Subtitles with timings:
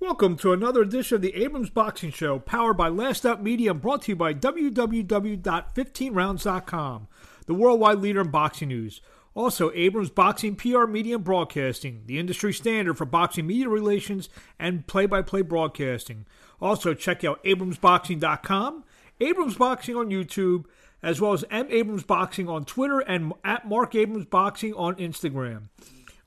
[0.00, 3.82] Welcome to another edition of the Abrams Boxing Show, powered by Last Out Media and
[3.82, 7.08] brought to you by www.15rounds.com,
[7.46, 9.00] the worldwide leader in boxing news.
[9.34, 14.86] Also, Abrams Boxing PR Media and Broadcasting, the industry standard for boxing media relations and
[14.86, 16.26] play by play broadcasting.
[16.60, 18.84] Also, check out abramsboxing.com,
[19.20, 20.66] Abrams Boxing on YouTube,
[21.02, 21.66] as well as M.
[21.70, 25.62] Abrams Boxing on Twitter and at Marc Abrams Boxing on Instagram.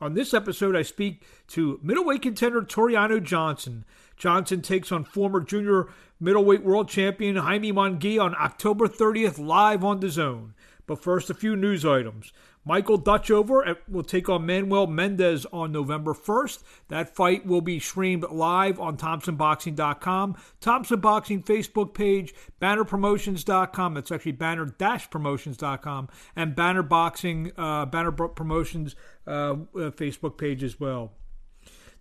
[0.02, 3.86] On this episode, I speak to middleweight contender Tureano Johnson.
[4.18, 5.90] Johnson takes on former junior
[6.20, 10.54] middleweight world champion Jaime Munguia on October 30th live on DAZN.
[10.88, 12.34] But first, a few news items.
[12.64, 16.64] Michael Dutchover will take on Manuel Mendez on November 1st.
[16.90, 23.94] That fight will be streamed live on ThompsonBoxing.com, Thompson Boxing Facebook page, BannerPromotions.com.
[23.96, 29.56] That's actually Banner-Promotions.com and Banner Boxing, uh, Banner Promotions uh, uh,
[29.92, 31.14] Facebook page as well.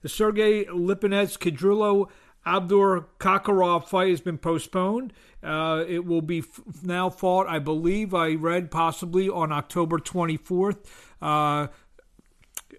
[0.03, 2.09] The Sergey Lipinets Kudratillo
[2.47, 5.13] Abdur Kakarov fight has been postponed.
[5.43, 10.79] Uh, it will be f- now fought, I believe, I read possibly on October 24th.
[11.21, 11.69] Uh,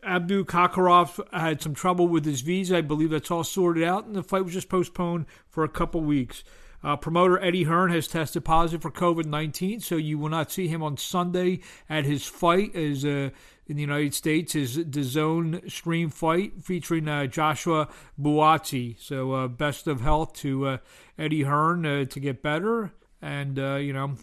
[0.03, 2.77] Abdukakhorov had some trouble with his visa.
[2.77, 6.01] I believe that's all sorted out, and the fight was just postponed for a couple
[6.01, 6.43] weeks.
[6.83, 10.67] Uh, promoter Eddie Hearn has tested positive for COVID 19, so you will not see
[10.67, 13.29] him on Sunday at his fight as uh,
[13.67, 17.87] in the United States his Zone Stream fight featuring uh, Joshua
[18.19, 18.95] Buatsi.
[18.99, 20.77] So uh, best of health to uh,
[21.17, 22.91] Eddie Hearn uh, to get better.
[23.21, 24.15] And, you know,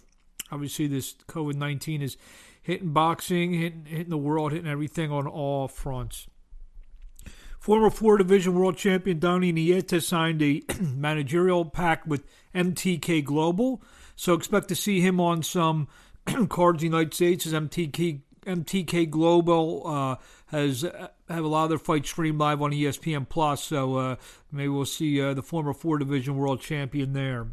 [0.51, 2.17] obviously this COVID 19 is
[2.61, 6.27] hitting boxing, hitting, hitting the world, hitting everything on all fronts.
[7.59, 13.81] Former four division world champion Donnie Nietes signed a managerial pact with MTK Global.
[14.15, 15.89] So expect to see him on some
[16.49, 20.15] cards in the United States as MTK MTK Global uh,
[20.47, 24.15] has uh, have a lot of their fights streamed live on ESPN Plus, so uh,
[24.51, 27.47] maybe we'll see uh, the former four division world champion there.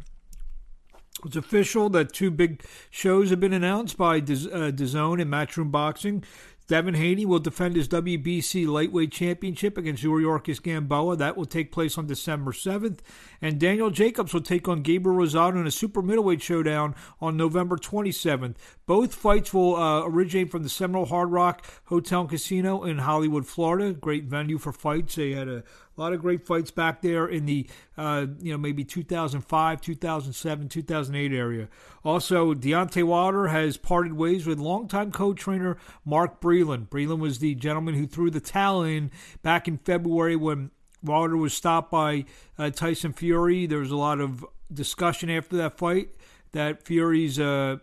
[1.25, 6.23] It's official that two big shows have been announced by DAZN and Matchroom Boxing.
[6.67, 11.15] Devin Haney will defend his WBC lightweight championship against Yuriorkis Gamboa.
[11.15, 12.99] That will take place on December 7th.
[13.41, 17.77] And Daniel Jacobs will take on Gabriel Rosado in a super middleweight showdown on November
[17.77, 18.55] 27th.
[18.85, 23.47] Both fights will uh, originate from the Seminole Hard Rock Hotel and Casino in Hollywood,
[23.47, 23.93] Florida.
[23.93, 25.15] Great venue for fights.
[25.15, 25.63] They had a
[25.97, 30.69] a lot of great fights back there in the, uh, you know, maybe 2005, 2007,
[30.69, 31.67] 2008 area.
[32.03, 36.89] Also, Deontay Wilder has parted ways with longtime co-trainer Mark Breland.
[36.89, 40.71] Breland was the gentleman who threw the towel in back in February when
[41.03, 42.25] Wilder was stopped by
[42.57, 43.65] uh, Tyson Fury.
[43.65, 46.09] There was a lot of discussion after that fight
[46.51, 47.77] that Fury's uh,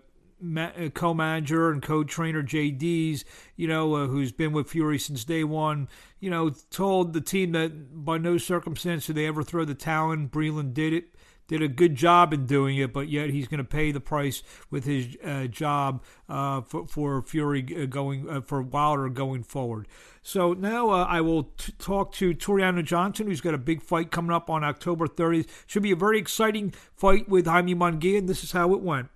[0.95, 3.25] co-manager and co-trainer JD's,
[3.57, 5.89] you know, uh, who's been with Fury since day one,
[6.21, 10.29] you know, told the team that by no circumstance did they ever throw the in.
[10.29, 11.15] Breland did it,
[11.47, 14.43] did a good job in doing it, but yet he's going to pay the price
[14.71, 19.87] with his uh, job uh, for, for Fury uh, going uh, for Wilder going forward.
[20.23, 24.33] So now I will t- talk to Tureano Johnson, who's got a big fight coming
[24.33, 25.49] up on October 30th.
[25.67, 29.09] Should be a very exciting fight with Jaime Munguia, and this is how it went.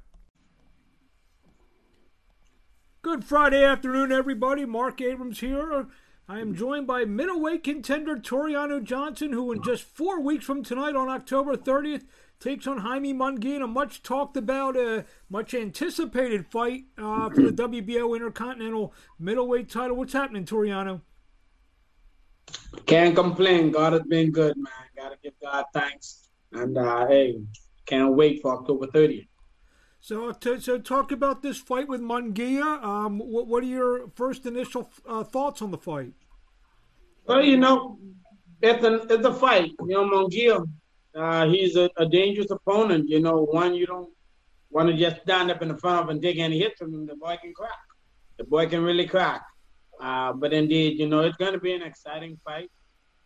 [3.01, 4.65] Good Friday afternoon, everybody.
[4.65, 5.87] Marc Abrams here.
[6.29, 10.97] I am joined by middleweight contender Tureano Johnson, who in just four weeks from tonight
[10.97, 12.07] on October 30th
[12.41, 17.43] takes on Jaime Munguia in a much talked about, uh, much anticipated fight uh, for
[17.43, 19.97] the WBO Intercontinental middleweight title.
[19.97, 21.01] What's happening, Tureano?
[22.87, 23.71] Can't complain.
[23.71, 24.73] God has been good, man.
[24.97, 26.31] Gotta give God thanks.
[26.51, 27.39] And uh, hey,
[27.87, 29.29] can't wait for October 30th.
[30.01, 32.83] So, to, so talk about this fight with Munguia.
[32.83, 36.13] Um, what, what are your first initial uh, thoughts on the fight?
[37.27, 37.99] Well, you know,
[38.63, 39.73] it's a, it's a fight.
[39.81, 40.67] You know, Munguia,
[41.15, 43.09] uh, he's a, a, dangerous opponent.
[43.09, 44.11] You know, one you don't
[44.71, 47.07] want to just stand up in the front of and take any hits from him.
[47.07, 47.79] The boy can crack.
[48.39, 49.43] The boy can really crack.
[50.01, 52.71] Uh, but indeed, you know, it's going to be an exciting fight.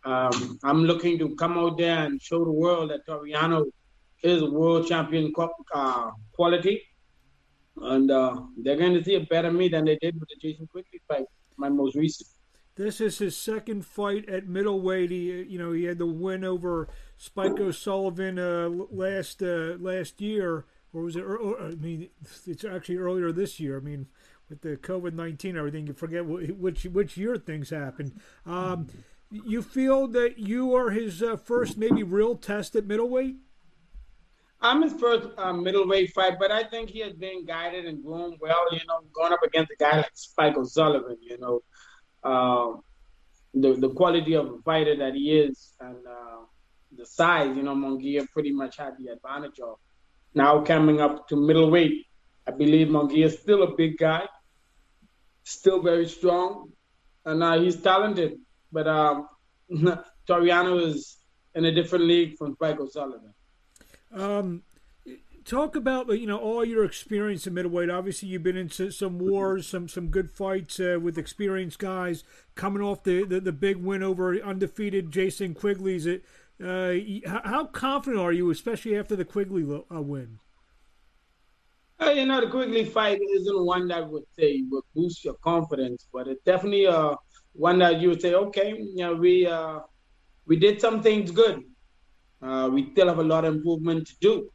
[0.05, 3.65] Um, I'm looking to come out there and show the world that Tureano
[4.23, 5.33] is world champion
[5.73, 6.81] uh, quality,
[7.81, 10.65] and uh, they're going to see a better me than they did with the Jason
[10.67, 11.25] Quigley fight,
[11.57, 12.29] my most recent.
[12.75, 15.11] This is his second fight at middleweight.
[15.11, 16.87] He, you know, he had the win over
[17.17, 21.23] Spike O'Sullivan uh, last uh, last year, or was it?
[21.23, 22.09] I mean,
[22.47, 23.77] it's actually earlier this year.
[23.77, 24.07] I mean,
[24.49, 28.19] with the COVID nineteen, everything you forget which which year things happened.
[28.45, 28.87] Um,
[29.29, 33.35] you feel that you are his uh, first maybe real test at middleweight?
[34.63, 38.37] I'm his first uh, middleweight fight, but I think he has been guided and groomed
[38.39, 38.65] well.
[38.71, 41.17] You know, going up against a guy like Spike O'Sullivan.
[41.21, 41.63] You know,
[42.23, 42.77] uh,
[43.53, 46.45] the the quality of a fighter that he is, and uh,
[46.97, 49.79] the size, you know, Munguia pretty much had the advantage of.
[50.33, 52.05] Now coming up to middleweight,
[52.47, 54.27] I believe Munguia is still a big guy,
[55.43, 56.71] still very strong,
[57.25, 58.39] and uh, he's talented.
[58.71, 59.27] But um,
[60.27, 61.17] Tureano is
[61.53, 63.33] in a different league from Spike O'Sullivan.
[64.13, 64.63] Um,
[65.45, 67.89] talk about you know all your experience in middleweight.
[67.89, 72.23] Obviously, you've been into some wars, some some good fights uh, with experienced guys.
[72.55, 76.23] Coming off the, the, the big win over undefeated Jason Quigley's, it
[76.63, 76.93] uh,
[77.25, 79.63] how confident are you, especially after the Quigley
[79.93, 80.39] uh, win?
[81.99, 86.07] Uh, you know, the Quigley fight isn't one that would say would boost your confidence,
[86.13, 87.15] but it's definitely uh,
[87.53, 89.79] one that you would say, okay, you know, we uh,
[90.45, 91.63] we did some things good.
[92.43, 94.49] Uh, we still have a lot of improvement to do,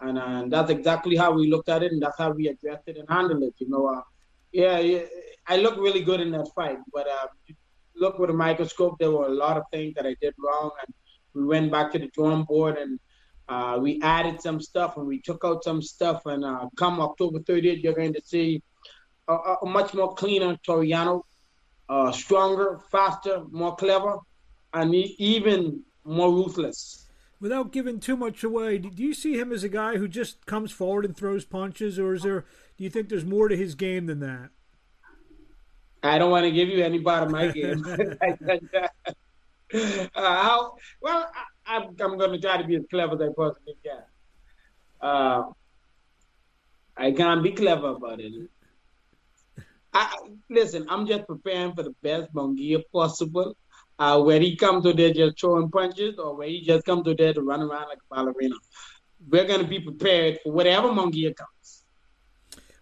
[0.00, 2.84] and, uh, and that's exactly how we looked at it, and that's how we addressed
[2.86, 3.54] it and handled it.
[3.58, 4.00] You know, uh,
[4.52, 5.00] yeah,
[5.46, 7.26] I looked really good in that fight, but uh,
[7.94, 10.94] look with a microscope, there were a lot of things that I did wrong, and
[11.34, 12.98] we went back to the drawing board and
[13.48, 16.22] uh, we added some stuff and we took out some stuff.
[16.24, 16.42] And
[16.76, 18.62] come October 30th, you're going to see
[19.28, 21.22] a, a much more cleaner Tureano,
[22.12, 24.16] stronger, faster, more clever,
[24.72, 27.05] and even more ruthless.
[27.38, 30.72] Without giving too much away, do you see him as a guy who just comes
[30.72, 32.46] forward and throws punches, or is there?
[32.78, 34.50] Do you think there's more to his game than that?
[36.02, 37.84] I don't want to give you any part of my game.
[39.74, 41.30] uh, how, well,
[41.66, 44.02] I, am going to try to be as clever as I possibly can.
[45.00, 45.42] Uh,
[46.96, 48.32] I can't be clever about it.
[49.92, 50.16] I,
[50.48, 53.56] listen, I'm just preparing for the best Munguia possible.
[53.98, 57.14] Uh, where he come to there just throwing punches, or where he just come to
[57.14, 58.54] there to run around like a ballerina.
[59.28, 61.84] We're going to be prepared for whatever Munguia comes.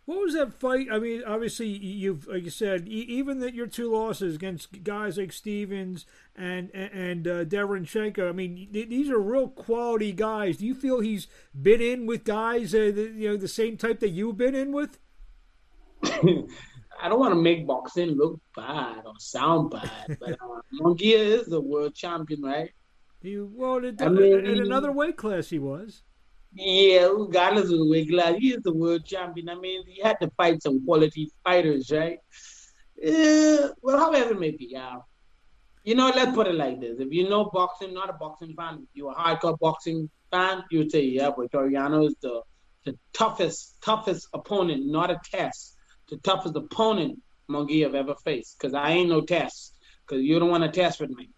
[0.07, 0.89] What was that fight?
[0.93, 5.33] I mean, obviously, you've like you said, even that your two losses against guys like
[5.33, 6.05] Stevens
[6.37, 8.29] and and uh, Derevyanchenko.
[8.29, 10.59] I mean, these are real quality guys.
[10.59, 11.27] Do you feel he's
[11.61, 14.73] been in with guys, uh, the, you know, the same type that you've been in
[14.73, 14.99] with?
[17.05, 21.45] I don't want to make boxing look bad or sound bad, but uh, Munguia is
[21.45, 22.71] the world champion, right?
[23.21, 26.03] He well, it, I mean, in another weight class, he was.
[26.55, 29.51] Yeah, regardless of the weight class, he is the world champion.
[29.51, 32.21] I mean, he had to fight some quality fighters, right?
[33.07, 35.01] Uh, well, however it may be, yeah.
[35.83, 38.79] You know, let's put it like this: if you know boxing, not a boxing fan,
[38.83, 42.41] if you're a hardcore boxing fan, you would say, yeah, but Tureano is the
[42.87, 45.74] the toughest, toughest opponent, not a test,
[46.09, 47.21] the toughest opponent
[47.51, 48.59] Munguia have ever faced.
[48.59, 49.77] Because I ain't no test.
[50.07, 51.31] Because you don't want to test with me.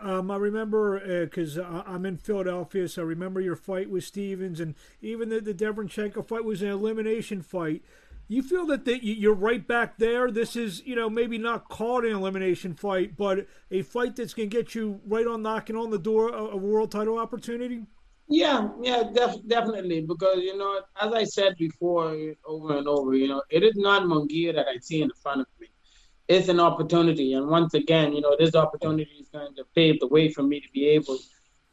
[0.00, 4.60] Um, I remember because uh, I'm in Philadelphia, so I remember your fight with Stevens,
[4.60, 7.82] and even the, the Derevyanchenko fight was an elimination fight.
[8.28, 10.30] You feel that the, you're right back there.
[10.30, 14.50] This is, you know, maybe not called an elimination fight, but a fight that's going
[14.50, 17.86] to get you right on knocking on the door of a world title opportunity.
[18.30, 20.02] Yeah, yeah, def- definitely.
[20.02, 24.02] Because you know, as I said before, over and over, you know, it is not
[24.02, 25.68] Munguia that I see in front of me
[26.28, 27.32] it's an opportunity.
[27.32, 30.60] And once again, you know, this opportunity is going to pave the way for me
[30.60, 31.18] to be able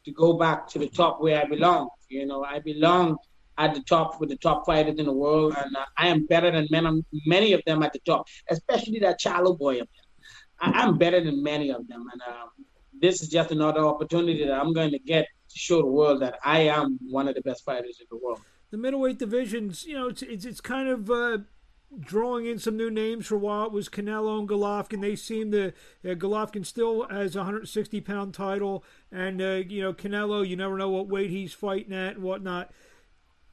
[0.04, 1.90] to go back to the top where I belong.
[2.08, 3.18] You know, I belong
[3.58, 6.50] at the top with the top fighters in the world, and uh, I am better
[6.50, 9.80] than many, of them at the top, especially that Charlo boy.
[10.58, 12.46] I, am better than many of them, and uh,
[12.98, 15.26] this is just another opportunity that I'm going to get
[15.56, 18.40] show the world that I am one of the best fighters in the world.
[18.70, 21.10] The middleweight divisions, you know, it's it's, it's kind of.
[21.10, 21.38] Uh
[21.98, 23.66] drawing in some new names for a while.
[23.66, 25.00] It was Canelo and Golovkin.
[25.00, 29.92] They seem to uh, Golovkin still has a 160 pound title, and uh, you know
[29.92, 30.46] Canelo.
[30.46, 32.70] You never know what weight he's fighting at and whatnot.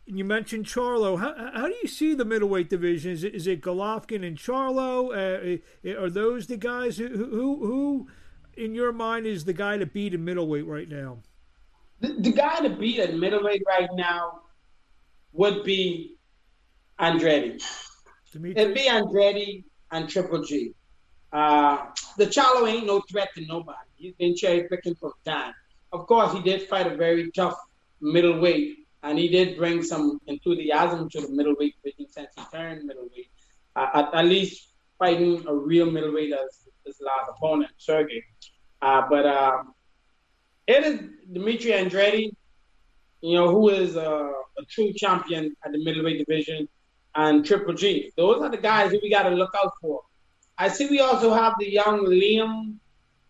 [0.07, 1.19] And you mentioned Charlo.
[1.19, 3.11] How, how do you see the middleweight division?
[3.11, 5.61] Is it, is it Golovkin and Charlo?
[5.85, 8.07] Uh, are those the guys who, who who
[8.55, 11.19] in your mind is the guy to beat in middleweight right now?
[12.03, 14.41] The, the guy to beat at middleweight right now
[15.31, 16.17] would be
[16.99, 17.63] Andrade.
[18.33, 18.61] Demetrius?
[18.61, 20.73] It'd be Andrade and Triple G.
[21.31, 21.85] Uh,
[22.17, 23.77] the Charlo ain't no threat to nobody.
[23.95, 25.53] He's been cherry picking for time.
[25.93, 27.55] Of course, he did fight a very tough
[28.01, 33.29] middleweight, and he did bring some enthusiasm to the middleweight division since he turned middleweight.
[33.77, 38.21] Uh, at, at, least fighting a real middleweight as his last opponent, Sergey.
[38.81, 39.63] Uh, but uh,
[40.67, 40.99] it is
[41.31, 42.35] Demetrius Andrade,
[43.21, 44.33] you know, who is a
[44.69, 46.67] true champion at the middleweight division
[47.15, 48.11] and Triple G.
[48.17, 50.01] Those are the guys that we got to look out for.
[50.57, 52.75] I see we also have the young Liam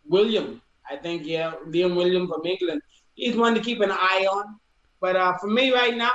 [0.06, 0.62] William.
[0.90, 2.82] I think, yeah, Liam William from England.
[3.16, 4.60] He's one to keep an eye on.
[5.00, 6.12] But uh, for me right now,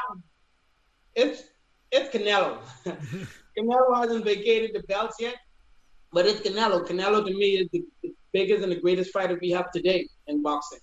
[1.14, 1.44] it's
[1.90, 2.58] it's Canelo.
[3.58, 5.36] Canelo hasn't vacated the belts yet,
[6.12, 6.86] but it's Canelo.
[6.86, 10.42] Canelo to me is the, the biggest and the greatest fighter we have today in
[10.42, 10.80] boxing.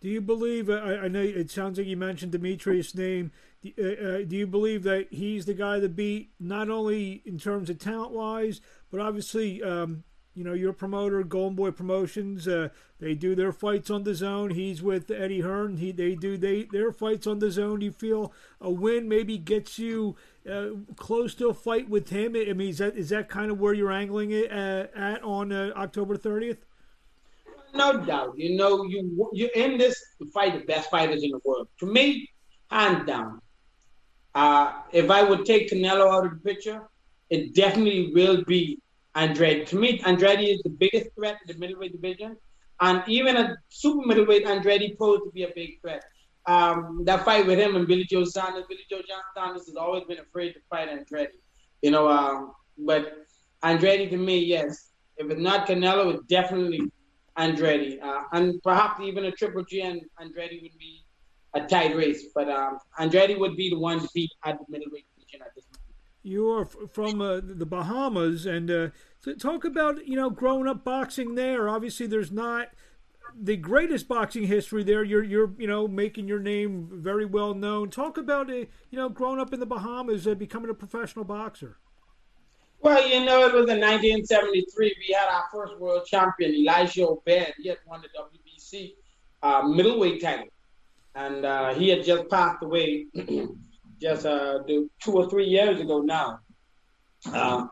[0.00, 0.70] Do you believe?
[0.70, 3.32] I, I know it sounds like you mentioned Demetrius' name.
[3.62, 7.38] Do, uh, uh, do you believe that he's the guy to beat, not only in
[7.38, 12.68] terms of talent wise, but obviously, um, you know, your promoter, Golden Boy Promotions, uh,
[13.00, 14.52] they do their fights on DAZN.
[14.52, 15.78] He's with Eddie Hearn.
[15.78, 17.80] He they do they their fights on DAZN.
[17.80, 20.14] Do you feel a win maybe gets you
[20.48, 22.36] uh, close to a fight with him?
[22.36, 25.50] I mean, is that is that kind of where you're angling it uh, at on
[25.50, 26.58] uh, October 30th?
[27.74, 28.34] No doubt.
[28.36, 31.68] You know, you you in this to fight the best fighters in the world.
[31.80, 32.28] To me,
[32.70, 33.40] hands down.
[34.34, 36.82] Uh, if I would take Canelo out of the picture,
[37.30, 38.80] it definitely will be
[39.14, 39.66] Andrade.
[39.68, 42.36] To me, Andrade is the biggest threat in the middleweight division,
[42.80, 46.04] and even a super middleweight Andrade posed to be a big threat.
[46.46, 49.02] Um, that fight with him and Billy Joe Saunders, Billy Joe
[49.36, 51.28] Saunders has always been afraid to fight Andrade.
[51.82, 53.26] You know, um, but
[53.62, 54.90] Andrade to me, yes.
[55.16, 56.90] If it's not Canelo, it's definitely
[57.38, 61.04] Andrade, uh, and perhaps even a Triple G and Andrade would be
[61.54, 62.24] a tight race.
[62.34, 65.64] But um, Andrade would be the one to beat at the middleweight division at this
[65.64, 65.78] moment.
[66.22, 68.88] You are from uh, the Bahamas, and uh,
[69.38, 71.68] talk about you know growing up boxing there.
[71.68, 72.68] Obviously, there's not
[73.40, 75.04] the greatest boxing history there.
[75.04, 77.90] You're you're you know making your name very well known.
[77.90, 78.54] Talk about uh,
[78.90, 81.78] you know growing up in the Bahamas, uh, becoming a professional boxer.
[82.80, 84.96] Well, you know, it was in 1973.
[84.98, 87.54] We had our first world champion, Elijah Obed.
[87.58, 88.94] He had won the WBC
[89.42, 90.48] uh, middleweight title,
[91.14, 93.06] and uh, he had just passed away
[94.00, 96.38] just uh, two or three years ago now.
[97.32, 97.66] Uh,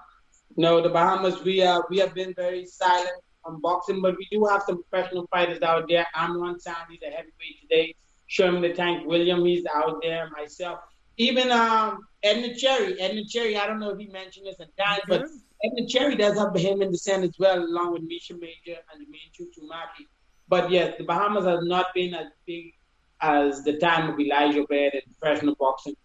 [0.57, 4.45] no, the Bahamas, we uh, we have been very silent on boxing, but we do
[4.47, 6.07] have some professional fighters out there.
[6.17, 6.55] Amron
[6.91, 7.95] he's a heavyweight today.
[8.27, 10.29] Sherman the Tank William, he's out there.
[10.31, 10.81] Myself,
[11.17, 12.95] even um, Edner Cherry.
[12.95, 15.23] Edner Cherry, I don't know if he mentioned this at times, but
[15.65, 18.97] Edner Cherry does have him in the scent as well, along with Misha Major and
[19.01, 20.05] the main Chuchumaki.
[20.49, 22.73] But yes, the Bahamas has not been as big
[23.21, 25.97] as the time of Elijah Obed in professional boxing.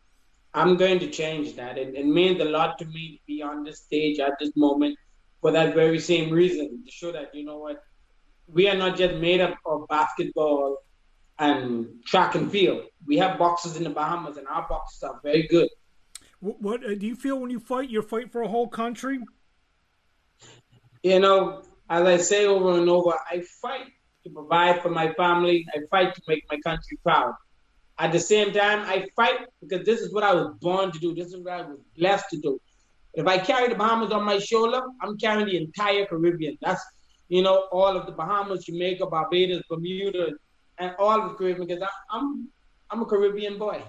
[0.54, 1.78] I'm going to change that.
[1.78, 4.98] It, it means a lot to me to be on this stage at this moment
[5.42, 7.84] for that very same reason to show that, you know what,
[8.48, 10.78] we are not just made up of basketball
[11.40, 12.84] and track and field.
[13.08, 15.70] We have boxers in the Bahamas, and our boxers are very good.
[16.42, 17.90] What, what uh, do you feel when you fight?
[17.90, 19.20] You're fighting for a whole country.
[21.04, 23.88] You know, as I say over and over, I fight
[24.24, 25.66] to provide for my family.
[25.74, 27.34] I fight to make my country proud.
[28.00, 31.14] At the same time, I fight because this is what I was born to do.
[31.14, 32.60] This is what I was blessed to do.
[33.14, 36.58] If I carry the Bahamas on my shoulder, I'm carrying the entire Caribbean.
[36.62, 36.84] That's
[37.30, 40.32] you know all of the Bahamas, Jamaica, Barbados, Bermuda,
[40.80, 42.48] and all of the Caribbean because I, I'm
[42.90, 43.84] I'm a Caribbean boy.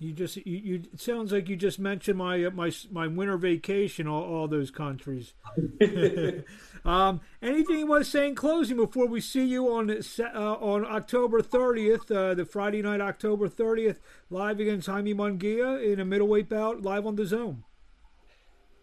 [0.00, 3.36] You just you, you it sounds like you just mentioned my uh, my my winter
[3.36, 5.34] vacation all, all those countries.
[6.86, 10.86] um, anything you want to say in closing before we see you on uh, on
[10.86, 13.98] October 30th, uh, the Friday night October 30th,
[14.30, 17.58] live against Jaime Munguia in a middleweight bout, live on DAZN.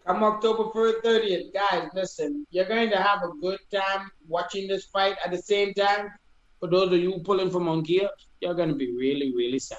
[0.06, 0.70] Come October
[1.04, 1.88] 30th, guys.
[1.94, 5.16] Listen, you're going to have a good time watching this fight.
[5.24, 6.12] At the same time,
[6.60, 8.08] for those of you pulling for Munguia,
[8.40, 9.78] you're going to be really, really sad.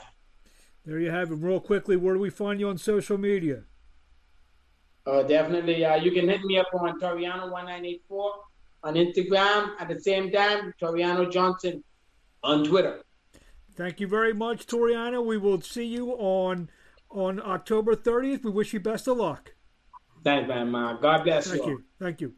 [0.90, 1.36] There you have it.
[1.36, 3.66] Real quickly, where do we find you on social media?
[5.06, 5.86] Uh, definitely.
[5.86, 8.32] Uh, you can hit me up on Toriano1984
[8.82, 9.74] on Instagram.
[9.80, 11.84] At the same time, Tureano Johnson
[12.44, 13.04] on Twitter.
[13.76, 15.24] Thank you very much, Tureano.
[15.24, 16.72] We will see you on
[17.12, 18.44] on October 30th.
[18.44, 19.54] We wish you best of luck.
[20.24, 20.72] Thanks, man.
[20.72, 21.70] God bless Thank you.
[21.70, 21.84] you.
[22.00, 22.34] Thank you.